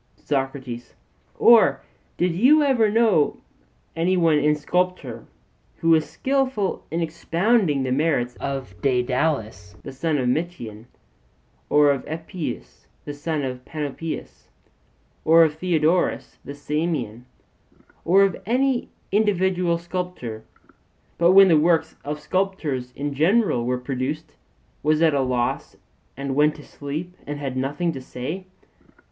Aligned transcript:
SOCRATES: 0.15 0.95
Or 1.37 1.81
did 2.17 2.33
you 2.35 2.63
ever 2.63 2.89
know 2.89 3.21
of 3.21 3.37
any 3.95 4.17
one 4.17 4.39
in 4.39 4.55
sculpture, 4.55 5.27
who 5.77 5.91
was 5.91 6.09
skilful 6.09 6.83
in 6.89 7.01
expounding 7.01 7.83
the 7.83 7.91
merits 7.91 8.35
of 8.37 8.73
Daedalus 8.81 9.75
the 9.83 9.91
son 9.91 10.17
of 10.17 10.27
Metion, 10.27 10.87
or 11.69 11.91
of 11.91 12.03
Epeius 12.07 12.87
the 13.05 13.13
son 13.13 13.43
of 13.43 13.63
Panopeus, 13.63 14.47
or 15.23 15.43
of 15.43 15.53
Theodorus 15.53 16.39
the 16.43 16.55
Samian, 16.55 17.25
or 18.03 18.23
of 18.23 18.41
any 18.43 18.89
individual 19.11 19.77
sculptor; 19.77 20.43
but 21.19 21.33
when 21.33 21.47
the 21.47 21.59
works 21.59 21.95
of 22.03 22.19
sculptors 22.19 22.91
in 22.95 23.13
general 23.13 23.65
were 23.67 23.77
produced, 23.77 24.33
was 24.81 24.99
at 25.03 25.13
a 25.13 25.21
loss 25.21 25.75
and 26.17 26.33
went 26.33 26.55
to 26.55 26.63
sleep 26.63 27.15
and 27.27 27.37
had 27.37 27.55
nothing 27.55 27.91
to 27.91 28.01
say? 28.01 28.47